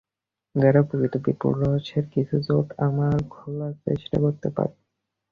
যাতে 0.55 0.81
প্রকৃতির 0.87 1.23
বিপুল 1.25 1.53
রহস্যের 1.61 2.05
কিছু 2.13 2.35
জট 2.47 2.67
আমরা 2.85 3.07
খোলার 3.33 3.73
চেষ্টা 3.85 4.17
করতে 4.23 4.47
পারি। 4.57 4.75